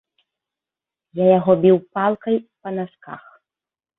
[1.19, 3.21] Я яго біў палкай па насках.